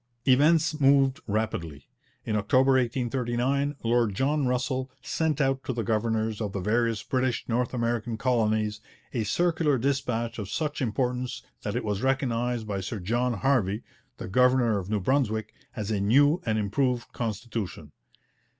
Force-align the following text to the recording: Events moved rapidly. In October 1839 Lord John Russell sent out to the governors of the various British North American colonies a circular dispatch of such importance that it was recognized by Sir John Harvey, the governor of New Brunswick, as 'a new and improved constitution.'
Events 0.25 0.79
moved 0.79 1.19
rapidly. 1.27 1.87
In 2.25 2.35
October 2.35 2.71
1839 2.71 3.75
Lord 3.83 4.15
John 4.15 4.47
Russell 4.47 4.89
sent 5.03 5.39
out 5.39 5.63
to 5.65 5.73
the 5.73 5.83
governors 5.83 6.41
of 6.41 6.53
the 6.53 6.59
various 6.59 7.03
British 7.03 7.47
North 7.47 7.71
American 7.71 8.17
colonies 8.17 8.81
a 9.13 9.23
circular 9.23 9.77
dispatch 9.77 10.39
of 10.39 10.49
such 10.49 10.81
importance 10.81 11.43
that 11.61 11.75
it 11.75 11.83
was 11.83 12.01
recognized 12.01 12.65
by 12.67 12.81
Sir 12.81 12.97
John 12.99 13.33
Harvey, 13.33 13.83
the 14.17 14.27
governor 14.27 14.79
of 14.79 14.89
New 14.89 14.99
Brunswick, 14.99 15.53
as 15.75 15.91
'a 15.91 15.99
new 15.99 16.41
and 16.47 16.57
improved 16.57 17.13
constitution.' 17.13 17.91